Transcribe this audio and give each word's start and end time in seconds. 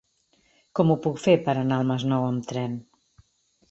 Com 0.79 0.93
ho 0.93 0.95
puc 1.05 1.21
fer 1.27 1.37
per 1.45 1.57
anar 1.63 1.79
al 1.79 1.87
Masnou 1.93 2.29
amb 2.35 2.53
tren? 2.53 2.85